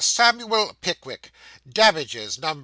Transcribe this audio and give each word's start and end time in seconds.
SAMUEL 0.03 0.77
PICKWICK. 0.81 1.31
Damages 1.71 2.39
£1500. 2.39 2.59